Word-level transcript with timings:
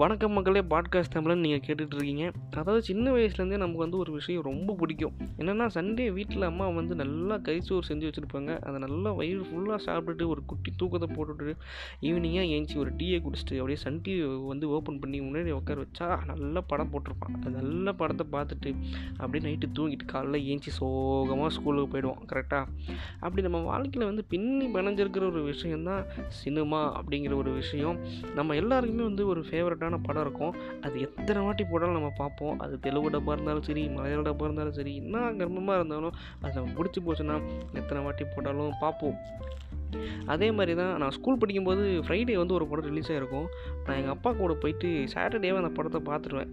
வணக்கம் 0.00 0.32
மக்களே 0.32 0.60
பாட்காஸ்ட் 0.70 1.12
தமிழன் 1.12 1.40
நீங்கள் 1.40 1.62
கேட்டுட்ருக்கீங்க. 1.66 2.24
அதாவது 2.50 2.82
சின்ன 2.82 3.12
வயசுலேருந்தே 3.12 3.58
நமக்கு 3.62 3.76
வந்து 3.76 3.98
ஒரு 3.98 4.12
விஷயம் 4.12 4.42
ரொம்ப 4.42 4.74
பிடிக்கும். 4.80 5.14
என்னென்னா 5.38 5.66
சண்டே 5.74 6.06
வீட்டில் 6.12 6.42
அம்மா 6.42 6.68
வந்து 6.68 6.94
நல்லா 6.94 7.36
கறிச்சோறு 7.36 7.84
செஞ்சு 7.88 8.08
வச்சுருப்பாங்க. 8.08 8.58
அதை 8.60 8.78
நல்லா 8.78 9.12
வயிறு 9.12 9.44
ஃபுல்லாக 9.48 9.78
சாப்பிட்டுட்டு 9.86 10.26
ஒரு 10.26 10.42
குட்டி 10.44 10.72
தூக்கத்தை 10.76 11.08
போட்டுட்டு 11.16 11.54
ஈவினிங்காக 12.08 12.50
ஏஞ்சி 12.56 12.76
ஒரு 12.76 12.90
டீயை 12.90 13.20
குடிச்சிட்டு 13.26 13.56
அப்படியே 13.60 13.78
சன் 13.84 14.00
டிவி 14.08 14.26
வந்து 14.46 14.68
ஓப்பன் 14.68 14.98
பண்ணி 14.98 15.20
முன்னாடி 15.20 15.54
உட்கார 15.60 15.86
வச்சா 15.86 16.08
நல்லா 16.32 16.62
படம் 16.72 16.92
போட்டிருப்பான். 16.92 17.38
அது 17.40 17.54
நல்ல 17.60 17.92
படத்தை 17.92 18.26
பார்த்துட்டு 18.36 18.72
அப்படியே 19.16 19.44
நைட்டு 19.46 19.70
தூங்கிட்டு 19.78 20.08
காலைல 20.12 20.42
ஏஞ்சி 20.50 20.74
சோகமாக 20.80 21.50
ஸ்கூலுக்கு 21.58 21.90
போயிடுவோம் 21.94 22.22
கரெக்டாக 22.34 22.66
அப்படி 23.20 23.46
நம்ம 23.48 23.64
வாழ்க்கையில் 23.70 24.08
வந்து 24.10 24.26
பின்னி 24.34 24.68
பிணைஞ்சிருக்கிற 24.76 25.26
ஒரு 25.32 25.42
விஷயந்தான் 25.42 26.04
சினிமா 26.42 26.82
அப்படிங்கிற 27.00 27.34
ஒரு 27.34 27.50
விஷயம். 27.62 27.98
நம்ம 28.34 28.54
எல்லாருக்குமே 28.62 29.02
வந்து 29.02 29.26
ஒரு 29.26 29.42
ஃபேவரட்டான 29.86 30.04
படம் 30.06 30.24
இருக்கும். 30.26 30.54
அது 30.80 31.00
எத்தனை 31.00 31.42
வாட்டி 31.42 31.64
போட்டாலும் 31.64 31.94
நம்ம 31.94 32.12
பார்ப்போம். 32.16 32.58
அது 32.58 32.80
தெலுங்கு 32.80 33.10
டப்பாக 33.10 33.36
இருந்தாலும் 33.36 33.62
சரி 33.62 33.88
மலையாள 33.88 34.22
டப்பாக 34.30 34.48
இருந்தாலும் 34.48 34.72
சரி 34.72 34.96
என்ன 34.96 35.18
கர்மமாக 35.18 35.78
இருந்தாலும் 35.80 36.14
அது 36.40 36.54
நம்ம 36.54 36.74
பிடிச்சி 36.78 37.02
போச்சுன்னா 37.06 37.36
எத்தனை 37.72 38.02
வாட்டி 38.04 38.24
போட்டாலும் 38.34 38.72
பார்ப்போம். 38.80 39.18
அதே 40.26 40.50
மாதிரி 40.50 40.74
தான் 40.74 40.98
நான் 40.98 41.10
ஸ்கூல் 41.10 41.38
படிக்கும்போது 41.38 41.80
ஃப்ரைடே 41.80 42.36
வந்து 42.36 42.54
ஒரு 42.54 42.66
படம் 42.66 42.84
ரிலீஸ் 42.84 43.12
ஆகிருக்கும் 43.12 43.46
நான் 43.86 43.96
எங்கள் 43.96 44.12
அப்பா 44.12 44.32
கூட 44.32 44.54
போயிட்டு 44.54 45.04
சாட்டர்டேவே 45.14 45.56
அந்த 45.56 45.68
படத்தை 45.68 46.00
பார்த்துருவேன். 46.00 46.52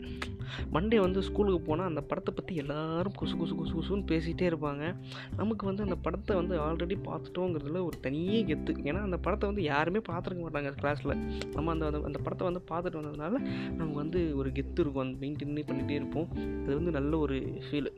மண்டே 0.73 0.99
வந்து 0.99 1.21
ஸ்கூலுக்கு 1.21 1.61
போனால் 1.61 1.87
அந்த 1.87 2.01
படத்தை 2.01 2.33
பற்றி 2.35 2.55
எல்லாரும் 2.55 3.11
குசு 3.21 3.43
குசு 3.43 3.55
குசு 3.55 3.79
குசுன்னு 3.79 4.03
பேசிகிட்டே 4.03 4.53
இருப்பாங்க. 4.53 4.95
நமக்கு 5.37 5.65
வந்து 5.65 5.83
அந்த 5.83 5.95
படத்தை 5.95 6.35
வந்து 6.35 6.59
ஆல்ரெடி 6.59 6.97
பார்த்துட்டோங்கிறதுல 7.05 7.85
ஒரு 7.85 7.99
தனியே 8.01 8.43
கெத்து. 8.43 8.73
ஏன்னா 8.83 9.01
அந்த 9.01 9.17
படத்தை 9.17 9.49
வந்து 9.49 9.63
யாருமே 9.63 10.01
பார்த்துருக்க 10.09 10.43
மாட்டாங்க 10.43 10.73
கிளாஸில் 10.81 11.31
நம்ம 11.53 11.71
அந்த 11.71 11.85
அந்த- 11.85 12.01
அந்த 12.03 12.19
படத்தை 12.23 12.51
வந்து 12.51 12.63
பார்த்துட்டு 12.69 13.01
வந்ததுனால 13.01 13.31
நமக்கு 13.67 13.93
வந்து 13.93 14.37
ஒரு 14.37 14.49
கெத்து 14.49 14.79
இருக்கும். 14.79 14.95
அந்த 14.95 15.25
மெயின்டைன் 15.25 15.63
பண்ணிகிட்டே 15.67 15.89
இருப்போம். 15.89 16.27
அது 16.35 16.75
வந்து 16.75 16.91
நல்ல 16.91 17.17
ஒரு 17.17 17.61
ஃபீல் 17.71 17.93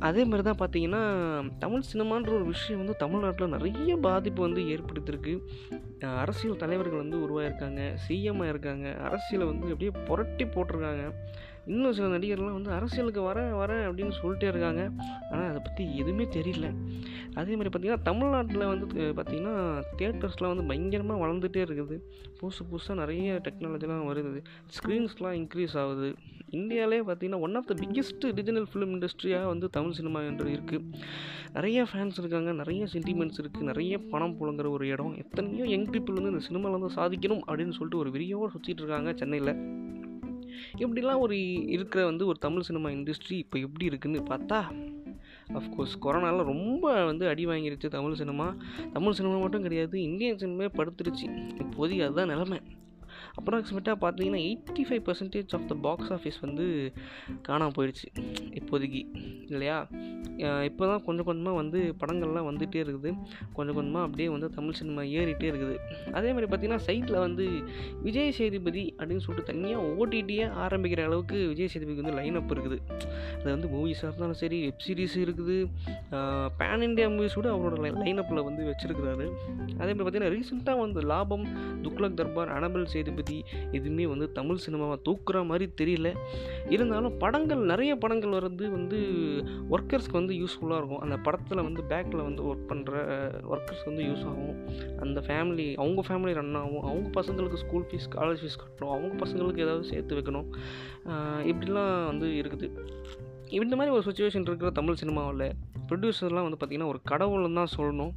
அதே 0.00 0.24
மாதிரி 0.24 0.42
தான் 0.42 0.60
பார்த்தீங்கன்னா 0.60 1.02
தமிழ் 1.58 1.88
சினிமான்ற 1.92 2.28
ஒரு 2.28 2.44
விஷயம் 2.44 2.78
வந்து 2.78 2.96
தமிழ்நாட்டில் 2.96 3.48
நிறைய 3.48 3.96
பாதிப்பு 3.96 4.42
வந்து 4.42 4.62
ஏற்படுத்தியிருக்கு 4.66 5.34
அரசியல் 6.16 6.56
தலைவர்கள் 6.56 6.98
வந்து 6.98 7.20
உருவாயிருக்காங்க 7.26 7.94
சிஎம்மாக 8.08 8.48
இருக்காங்க 8.48 8.96
அரசியலை 9.00 9.46
வந்து 9.46 9.66
அப்படியே 9.66 9.92
புரட்டி 10.06 10.44
போட்டிருக்காங்க. 10.44 11.12
இன்னும் 11.72 11.94
சில 11.98 12.06
நடிகர்லாம் 12.14 12.56
வந்து 12.56 12.70
அரசியலுக்கு 12.76 13.22
வரேன் 13.28 13.52
வரேன் 13.60 13.84
அப்படின்னு 13.88 14.14
சொல்லிட்டே 14.20 14.48
இருக்காங்க. 14.52 14.82
ஆனால் 15.30 15.48
அதை 15.50 15.60
பற்றி 15.66 15.84
எதுவுமே 16.00 16.24
தெரியல. 16.36 16.68
அதே 17.40 17.54
மாதிரி 17.56 17.70
பார்த்திங்கன்னா 17.72 18.06
தமிழ்நாட்டில் 18.10 18.70
வந்து 18.72 18.86
பார்த்திங்கன்னா 19.18 19.54
தேட்டர்ஸ்லாம் 20.00 20.52
வந்து 20.54 20.68
பயங்கரமாக 20.70 21.18
வளர்ந்துட்டே 21.24 21.62
இருக்குது. 21.66 21.96
புதுசு 22.40 22.62
புதுசாக 22.70 22.96
நிறைய 23.02 23.40
டெக்னாலஜிலாம் 23.48 24.06
வருது. 24.10 24.40
ஸ்க்ரீன்ஸ்லாம் 24.76 25.36
இன்க்ரீஸ் 25.40 25.76
ஆகுது. 25.82 26.10
இந்தியாவிலே 26.58 27.00
பார்த்திங்கன்னா 27.06 27.40
one 27.46 27.56
of 27.58 27.68
the 27.70 27.74
biggest 27.80 28.24
regional 28.38 28.68
film 28.72 28.92
இண்டஸ்ட்ரியாக 28.96 29.46
வந்து 29.52 29.66
தமிழ் 29.76 29.96
சினிமா 29.98 30.20
என்று 30.28 30.46
இருக்குது 30.56 30.84
நிறைய 31.56 31.86
ஃபேன்ஸ் 31.90 32.20
இருக்காங்க 32.22 32.50
நிறைய 32.60 32.86
சென்டிமெண்ட்ஸ் 32.92 33.40
இருக்குது 33.42 33.68
நிறைய 33.70 33.98
பணம் 34.12 34.36
புழங்குற 34.40 34.70
ஒரு 34.76 34.86
இடம். 34.94 35.14
எத்தனையோ 35.24 35.66
யங் 35.74 35.90
பீப்புள் 35.94 36.18
வந்து 36.20 36.32
இந்த 36.34 36.44
சினிமாவில் 36.48 36.78
வந்து 36.78 36.92
சாதிக்கணும் 36.98 37.42
அப்படின்னு 37.48 37.76
சொல்லிட்டு 37.78 38.02
ஒரு 38.04 38.12
விரியோடு 38.16 38.52
சுற்றிட்டு 38.54 38.82
இருக்காங்க 38.84 39.12
சென்னையில். 39.22 39.52
இப்படிலாம் 40.78 41.18
ஒரு 41.18 41.66
இருக்கிற 41.66 42.04
வந்து 42.04 42.26
ஒரு 42.26 42.38
தமிழ் 42.38 42.60
சினிமா 42.60 42.88
இண்டஸ்ட்ரி 42.88 43.32
இப்போ 43.32 43.58
எப்படி 43.58 43.84
இருக்குன்னு 43.84 44.22
பார்த்தா 44.22 44.84
அஃப்கோர்ஸ் 45.54 45.96
கொரோனாலாம் 46.02 46.44
ரொம்ப 46.44 47.04
வந்து 47.04 47.28
அடி 47.28 47.46
வாங்கிருச்சு 47.46 47.88
தமிழ் 47.88 48.14
சினிமா. 48.14 48.56
தமிழ் 48.92 49.12
சினிமா 49.12 49.36
மட்டும் 49.36 49.62
கிடையாது 49.62 50.02
இந்தியன் 50.02 50.38
சினிமா 50.38 50.64
படுத்துருச்சு. 50.64 51.26
இப்போதைக்கு 51.56 52.04
அதுதான் 52.04 52.26
நிலமை. 52.26 52.60
அப்ராக்சிமேட்டாக 53.40 53.96
பார்த்தீங்கன்னா 54.04 54.40
eighty 54.48 54.84
five 54.88 55.02
percentage 55.08 55.54
of 55.58 55.66
the 55.72 55.76
box 55.86 56.12
office 56.16 56.38
வந்து 56.46 56.66
காணாமல் 57.48 57.76
போயிடுச்சு 57.78 58.08
இப்போதைக்கு 58.60 59.02
இல்லையா? 59.54 59.78
இப்போ 60.68 60.84
தான் 60.90 61.02
கொஞ்சம் 61.06 61.26
கொஞ்சமாக 61.28 61.56
வந்து 61.60 61.78
படங்கள்லாம் 62.00 62.48
வந்துகிட்டே 62.48 62.80
இருக்குது. 62.84 63.10
கொஞ்சம் 63.56 63.76
கொஞ்சமாக 63.78 64.06
அப்படியே 64.06 64.28
வந்து 64.34 64.48
தமிழ் 64.56 64.78
சினிமா 64.80 65.02
ஏறிட்டே 65.18 65.48
இருக்குது. 65.50 65.76
அதே 66.18 66.30
மாதிரி 66.34 66.48
பார்த்திங்கன்னா 66.50 66.84
சைட்டில் 66.88 67.18
வந்து 67.26 67.44
விஜய் 68.06 68.34
சேதுபதி 68.38 68.84
அப்படின்னு 68.98 69.24
சொல்லிட்டு 69.26 69.50
தனியாக 69.50 69.92
ஓடிடியே 70.00 70.46
ஆரம்பிக்கிற 70.64 71.02
அளவுக்கு 71.08 71.38
விஜய் 71.52 71.70
சேதுபதிக்கு 71.74 72.04
வந்து 72.04 72.16
லைன் 72.20 72.38
அப் 72.40 72.52
இருக்குது. 72.56 72.78
அது 73.40 73.50
வந்து 73.54 73.70
மூவிஸாக 73.74 74.10
இருந்தாலும் 74.10 74.40
சரி 74.42 74.58
வெப் 74.66 74.84
சீரிஸ் 74.86 75.16
இருக்குது. 75.24 75.56
பேன் 76.60 76.84
இண்டியா 76.88 77.08
மூவிஸ் 77.14 77.38
கூட 77.40 77.48
அவரோட 77.56 77.78
லைன் 78.02 78.20
அப்பில் 78.22 78.44
வந்து 78.48 78.62
வச்சுருக்கிறாரு. 78.70 79.26
அதே 79.80 79.90
மாதிரி 79.90 80.04
பார்த்தீங்கன்னா 80.04 80.32
ரீசெண்டாக 80.36 80.82
வந்து 80.84 81.00
லாபம் 81.12 81.46
துக்லக் 81.86 82.18
தர்பார் 82.20 82.52
அனபல் 82.58 82.86
சேதுபதி 83.16 83.36
எதுவுமே 83.76 84.04
வந்து 84.12 84.26
தமிழ் 84.38 84.62
சினிமாவை 84.64 84.96
தூக்குற 85.08 85.38
மாதிரி 85.50 85.66
தெரியல. 85.80 86.08
இருந்தாலும் 86.74 87.14
படங்கள் 87.22 87.62
நிறைய 87.72 87.92
படங்கள் 88.02 88.34
வர்றது 88.36 88.64
வந்து 88.76 88.98
ஒர்க்கர்ஸ்க்கு 89.74 90.18
வந்து 90.20 90.34
யூஸ்ஃபுல்லாக 90.42 90.80
இருக்கும். 90.80 91.02
அந்த 91.06 91.16
படத்தில் 91.26 91.64
வந்து 91.68 91.82
பேக்கில் 91.92 92.24
வந்து 92.28 92.42
ஒர்க் 92.50 92.66
பண்ணுற 92.70 92.94
ஒர்க்கர்ஸ் 93.52 93.86
வந்து 93.88 94.02
யூஸ் 94.08 94.24
ஆகும். 94.30 94.56
அந்த 95.04 95.20
ஃபேமிலி 95.28 95.68
அவங்க 95.82 96.02
ஃபேமிலி 96.08 96.34
ரன் 96.40 96.58
ஆகும். 96.62 96.84
அவங்க 96.90 97.08
பசங்களுக்கு 97.20 97.62
ஸ்கூல் 97.64 97.86
ஃபீஸ் 97.90 98.10
காலேஜ் 98.16 98.42
ஃபீஸ் 98.42 98.60
கட்டணும். 98.64 98.92
அவங்க 98.96 99.12
பசங்களுக்கு 99.24 99.64
ஏதாவது 99.66 99.86
சேர்த்து 99.92 100.18
வைக்கணும். 100.18 100.50
இப்படிலாம் 101.52 101.94
வந்து 102.10 102.28
இருக்குது. 102.42 102.68
இந்த 103.58 103.74
மாதிரி 103.78 103.92
ஒரு 103.96 104.04
சுச்சுவேஷன் 104.08 104.46
இருக்கிற 104.50 104.70
தமிழ் 104.78 105.00
சினிமாவில் 105.00 105.46
ப்ரொடியூசர்லாம் 105.88 106.46
வந்து 106.46 106.60
பார்த்திங்கன்னா 106.60 106.92
ஒரு 106.92 107.00
கடவுள்னு 107.10 107.58
தான் 107.58 107.74
சொல்லணும். 107.78 108.14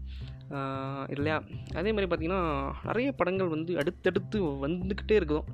இல்லையா? 1.14 1.36
அதே 1.80 1.90
மாதிரி 1.96 2.08
பார்த்திங்கன்னா 2.12 2.40
நிறைய 2.88 3.10
படங்கள் 3.20 3.52
வந்து 3.54 3.72
அடுத்தடுத்து 3.82 4.38
வந்துக்கிட்டே 4.64 5.16
இருக்கும் 5.20 5.48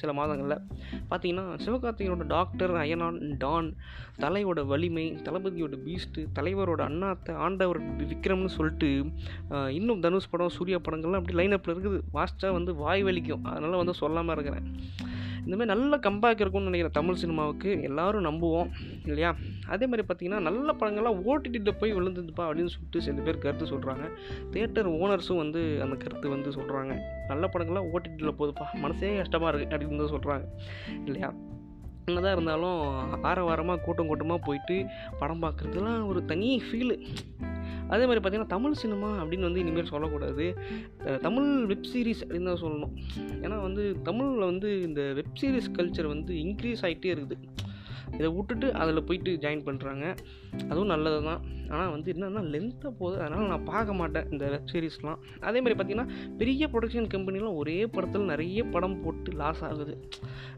சில 0.00 0.12
மாதங்களில். 0.18 0.62
பார்த்திங்கன்னா 1.10 1.44
சிவகார்த்திகனோட 1.64 2.26
டாக்டர் 2.34 2.74
அயனான் 2.82 3.18
டான் 3.42 3.68
தலையோட 4.24 4.62
வலிமை 4.72 5.06
தளபதியோட 5.26 5.76
பீஸ்ட்டு 5.86 6.26
தலைவரோட 6.38 6.80
அண்ணாத்த 6.90 7.36
ஆண்டவர் 7.46 7.80
விக்ரம்னு 8.02 8.52
சொல்லிட்டு 8.56 8.90
இன்னும் 9.78 10.02
தனுஷ் 10.06 10.32
படம் 10.32 10.56
சூர்யா 10.56 10.80
படங்கள்லாம் 10.88 11.20
அப்படி 11.22 11.38
லைனப்பில் 11.40 11.74
இருக்குது. 11.74 12.00
வாஸ்ட்டாக 12.18 12.56
வந்து 12.58 12.74
வாய் 12.82 13.06
வலிக்கும். 13.08 13.46
அதனால் 13.52 13.80
வந்து 13.82 14.00
சொல்லாமல் 14.02 14.36
இருக்கிறேன். 14.36 14.66
இந்த 15.40 15.56
மாதிரி 15.56 15.66
நல்ல 15.66 15.96
கம்பேக் 15.96 16.40
இருக்கும்னு 16.40 16.68
நினைக்கிறேன் 16.68 16.92
தமிழ் 16.92 17.14
சினிமாவுக்கு. 17.14 17.82
எல்லாரும் 17.82 18.22
நம்புவோம் 18.22 18.70
இல்லையா? 19.04 19.30
அதே 19.68 19.86
மாதிரி 19.86 20.06
பார்த்தீங்கன்னா 20.06 20.40
நல்ல 20.40 20.72
படங்கள்லாம் 20.72 21.20
ஓடிடியில் 21.24 21.78
போய் 21.78 21.92
விழுந்துதுப்பா 21.92 22.44
அப்படின்னு 22.46 22.66
சொல்லிட்டு 22.66 23.00
சில 23.00 23.20
பேர் 23.20 23.38
கருத்து 23.38 23.66
சொல்கிறாங்க 23.66 24.04
தியேட்டர் 24.50 24.86
ஓனர்ஸும் 24.98 25.36
வந்து 25.36 25.82
அந்த 25.82 25.96
கருத்து 25.96 26.28
வந்து 26.28 26.50
சொல்கிறாங்க 26.50 26.92
நல்ல 27.28 27.46
படங்கள்லாம் 27.46 27.90
ஓடிடியில் 27.92 28.36
போகுதுப்பா 28.36 28.66
மனசே 28.80 29.16
கஷ்டமாக 29.16 29.50
இருக்குது 29.52 29.74
அப்படின்னு 29.74 30.02
தான் 30.04 30.14
சொல்கிறாங்க 30.16 30.46
இல்லையா? 31.06 31.30
என்னதான் 32.06 32.32
இருந்தாலும் 32.32 32.78
வார 33.20 33.42
வாரமாக 33.44 33.80
கூட்டம் 33.80 34.06
கூட்டமாக 34.06 34.40
போயிட்டு 34.44 34.76
படம் 35.18 35.42
பார்க்குறதுலாம் 35.42 36.06
ஒரு 36.06 36.24
தனி 36.24 36.62
ஃபீலு 36.62 36.94
அதே 37.94 38.04
மாதிரி 38.08 38.22
பார்த்திங்கன்னா 38.24 38.52
தமிழ் 38.56 38.80
சினிமா 38.82 39.08
அப்படின்னு 39.22 39.48
வந்து 39.48 39.62
இனிமேல் 39.64 39.92
சொல்லக்கூடாது. 39.92 40.46
தமிழ் 41.26 41.50
வெப் 41.70 41.88
சீரிஸ் 41.92 42.24
அப்படின்னு 42.26 42.50
தான் 42.50 42.62
சொல்லணும். 42.64 42.94
ஏன்னா 43.44 43.58
வந்து 43.66 43.84
தமிழில் 44.08 44.48
வந்து 44.52 44.70
இந்த 44.88 45.02
வெப் 45.18 45.38
சீரிஸ் 45.40 45.74
கல்ச்சர் 45.78 46.12
வந்து 46.14 46.34
இன்க்ரீஸ் 46.44 46.84
ஆகிட்டே 46.88 47.10
இருக்குது. 47.16 47.36
இதை 48.12 48.28
விட்டுட்டு 48.28 48.72
அதில் 48.74 49.04
போயிட்டு 49.04 49.48
ஜாயின் 49.48 49.68
பண்ணுறாங்க 49.68 50.16
அதுவும் 50.68 50.86
நல்லது 50.86 51.24
தான் 51.24 51.40
ஆனால் 51.68 51.90
வந்து 51.90 52.12
என்னென்னா 52.12 52.42
லென்த்தாக 52.44 52.90
போகுது. 52.98 53.20
அதனால் 53.20 53.46
நான் 53.46 53.64
பார்க்க 53.64 53.94
மாட்டேன் 53.94 54.30
இந்த 54.30 54.48
வெப் 54.48 54.68
சீரிஸ்லாம் 54.72 55.16
அதே 55.40 55.60
மாதிரி 55.60 55.72
பார்த்திங்கன்னா 55.74 56.08
பெரிய 56.38 56.68
ப்ரொடக்ஷன் 56.72 57.08
கம்பெனிலாம் 57.14 57.54
ஒரே 57.54 57.86
படத்தில் 57.86 58.22
நிறைய 58.22 58.64
படம் 58.64 59.02
போட்டு 59.02 59.32
லாஸ் 59.32 59.64
ஆகுது. 59.64 60.08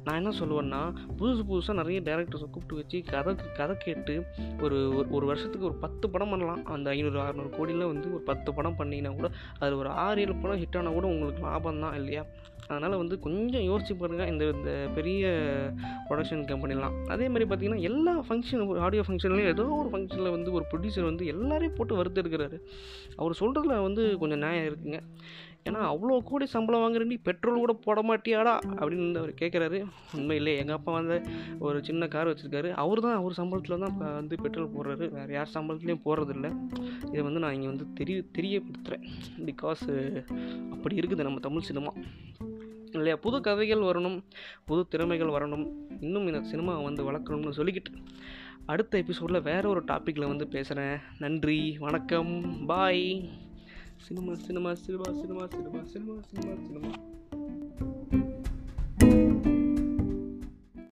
நான் 0.05 0.17
என்ன 0.17 0.29
சொல்லுவேன்னா 0.29 0.95
புதுசு 1.19 1.43
புதுசாக 1.51 1.75
நிறைய 1.75 2.01
டேரக்டர்ஸை 2.01 2.41
கூப்பிட்டு 2.41 2.75
வச்சு 2.75 3.03
கதை 3.03 3.35
கதை 3.55 3.77
கேட்டு 3.79 4.25
ஒரு 4.63 4.77
ஒரு- 4.77 5.11
ஒரு 5.11 5.27
வருஷத்துக்கு 5.27 5.67
ஒரு 5.67 5.77
பத்து 5.77 6.11
படம் 6.11 6.31
பண்ணலாம். 6.31 6.65
அந்த 6.65 6.91
ஐநூறு 6.91 7.21
அறநூறு 7.21 7.51
கோடியில் 7.51 7.85
வந்து 7.85 8.13
ஒரு 8.13 8.23
பத்து 8.23 8.55
படம் 8.55 8.77
பண்ணிங்கன்னா 8.79 9.15
கூட 9.15 9.31
அதில் 9.59 9.75
ஒரு 9.75 9.89
ஆறு 9.89 10.21
ஏழு 10.21 10.37
படம் 10.37 10.61
ஹிட் 10.61 10.79
ஆனால் 10.79 10.93
கூட 10.93 11.07
உங்களுக்கு 11.07 11.43
லாபம் 11.43 11.81
தான் 11.81 11.95
இல்லையா? 11.95 12.25
அதனால் 12.67 12.97
வந்து 12.97 13.19
கொஞ்சம் 13.19 13.61
யோசிச்சு 13.61 13.99
பாருங்கள் 13.99 14.27
இந்த 14.27 14.49
இந்த 14.49 14.89
பெரிய 14.95 15.27
ப்ரொடக்ஷன் 16.09 16.47
கம்பெனிலாம் 16.47 17.05
அதே 17.07 17.27
மாதிரி 17.27 17.42
பார்த்தீங்கன்னா 17.47 17.87
எல்லா 17.91 18.13
ஃபங்க்ஷன் 18.29 18.65
ஆடியோ 18.87 19.05
ஃபங்க்ஷன்லேயும் 19.07 19.53
ஏதோ 19.55 19.65
ஒரு 19.81 19.89
ஃபங்க்ஷனில் 19.93 20.35
வந்து 20.37 20.51
ஒரு 20.59 20.65
ப்ரொடியூசர் 20.73 21.11
வந்து 21.11 21.31
எல்லாரையும் 21.35 21.79
போட்டு 21.79 21.99
வறுத்தெடுக்கிறாரு 22.01 22.59
அவர் 23.21 23.41
சொல்கிறதுல 23.41 23.77
வந்து 23.87 24.05
கொஞ்சம் 24.23 24.43
நியாயம் 24.45 24.69
இருக்குங்க. 24.71 25.01
ஏன்னா 25.69 25.81
அவ்வளோ 25.91 26.15
கோடி 26.29 26.47
சம்பளம் 26.55 26.83
வாங்குற 26.83 27.03
நீ 27.11 27.17
பெட்ரோல் 27.27 27.61
கூட 27.65 27.73
போட 27.85 27.99
மாட்டியாடா 28.09 28.55
அப்படின்னு 28.79 29.21
அவர் 29.21 29.33
கேட்குறாரு 29.41 29.79
உண்மையிலே 30.19 30.55
எங்கள் 30.63 30.77
அப்பா 30.79 30.93
வந்து 30.97 31.17
ஒரு 31.67 31.79
சின்ன 31.89 32.09
கார் 32.15 32.31
வச்சுருக்காரு. 32.31 32.71
அவர் 32.85 33.05
தான் 33.05 33.19
அவர் 33.21 33.39
சம்பளத்தில் 33.41 33.83
தான் 33.83 33.93
இப்போ 33.95 34.09
வந்து 34.21 34.37
பெட்ரோல் 34.45 34.73
போடுறாரு. 34.77 35.07
வேறு 35.19 35.37
யார் 35.37 35.55
சம்பளத்துலேயும் 35.57 36.05
போடுறதில்ல. 36.07 36.51
இதை 37.13 37.23
வந்து 37.29 37.43
நான் 37.45 37.57
இங்கே 37.59 37.71
வந்து 37.73 37.87
தெரிய 38.01 38.25
தெரியப்படுத்துகிறேன் 38.39 39.07
பிகாஸ் 39.51 39.87
அப்படி 40.75 41.01
இருக்குது 41.03 41.29
நம்ம 41.29 41.45
தமிழ் 41.49 41.69
சினிமா. 41.71 41.93
இல்லையா? 42.93 43.17
புது 43.17 43.41
கதைகள் 43.41 43.79
வரணும் 43.79 44.23
புது 44.67 44.89
திறமைகள் 44.89 45.29
வரணும். 45.29 45.67
இன்னும் 46.01 46.27
இந்த 46.27 46.39
சினிமாவை 46.39 46.83
வந்து 46.83 47.13
வளர்க்கணும்னு 47.13 47.57
சொல்லிக்கிட்டு 47.57 47.93
அடுத்த 48.67 48.99
எபிசோடில் 48.99 49.43
வேற 49.43 49.69
ஒரு 49.69 49.85
டாப்பிக்கில் 49.85 50.29
வந்து 50.29 50.49
பேசுகிறேன் 50.49 50.99
நன்றி 51.19 51.77
வணக்கம் 51.79 52.33
bye 52.67 53.31
cinema 53.97 54.35
cinema 54.35 54.75
cinema 54.75 55.13
cinema 55.13 55.47
cinema 55.47 55.79
cinema 55.85 56.15
cinema 56.23 56.55
cinema. 56.63 56.95